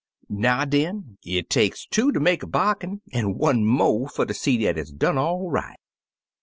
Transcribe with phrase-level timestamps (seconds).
[0.29, 4.33] "Now, den, it takes two ter make a bar gain, an' one mo' fer ter
[4.33, 5.77] see dat it's done all right.